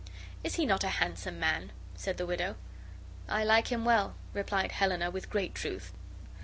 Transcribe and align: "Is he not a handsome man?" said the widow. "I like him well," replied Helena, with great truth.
"Is 0.43 0.55
he 0.55 0.65
not 0.65 0.83
a 0.83 0.87
handsome 0.97 1.39
man?" 1.39 1.71
said 1.95 2.17
the 2.17 2.25
widow. 2.25 2.55
"I 3.29 3.43
like 3.43 3.67
him 3.67 3.85
well," 3.85 4.15
replied 4.33 4.71
Helena, 4.71 5.11
with 5.11 5.29
great 5.29 5.53
truth. 5.53 5.93